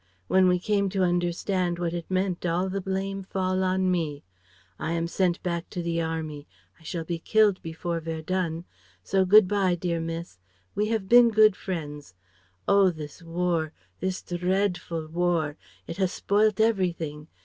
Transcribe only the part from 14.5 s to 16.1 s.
eadful War It